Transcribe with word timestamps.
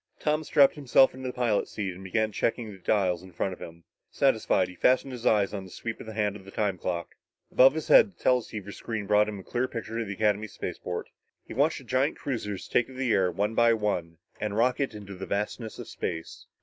Tom 0.19 0.43
strapped 0.43 0.73
himself 0.73 1.13
into 1.13 1.27
the 1.29 1.33
pilot's 1.33 1.69
seat 1.73 1.93
and 1.93 2.03
began 2.03 2.31
checking 2.31 2.71
the 2.71 2.79
dials 2.79 3.21
in 3.21 3.31
front 3.31 3.53
of 3.53 3.59
him. 3.59 3.83
Satisfied, 4.09 4.67
he 4.67 4.73
fastened 4.73 5.11
his 5.11 5.27
eyes 5.27 5.53
on 5.53 5.63
the 5.63 5.69
sweep 5.69 6.01
hand 6.01 6.35
of 6.35 6.43
the 6.43 6.49
time 6.49 6.79
clock. 6.79 7.09
Above 7.51 7.75
his 7.75 7.87
head, 7.87 8.09
the 8.11 8.15
teleceiver 8.15 8.71
screen 8.71 9.05
brought 9.05 9.29
him 9.29 9.37
a 9.37 9.43
clear 9.43 9.67
picture 9.67 9.99
of 9.99 10.07
the 10.07 10.13
Academy 10.13 10.47
spaceport. 10.47 11.07
He 11.45 11.53
watched 11.53 11.77
the 11.77 11.83
giant 11.83 12.17
cruisers 12.17 12.67
take 12.67 12.87
to 12.87 12.93
the 12.95 13.13
air 13.13 13.29
one 13.29 13.53
by 13.53 13.73
one 13.73 14.17
and 14.39 14.57
rocket 14.57 14.95
into 14.95 15.13
the 15.13 15.27
vastness 15.27 15.77
of 15.77 15.87
space. 15.87 16.47